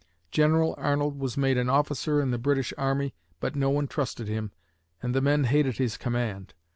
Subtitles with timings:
[0.31, 4.51] General Arnold was made an officer in the British army, but nobody trusted him,
[4.99, 6.55] and the men hated his command.